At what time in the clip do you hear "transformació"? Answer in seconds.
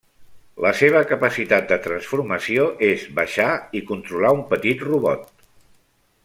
1.83-2.65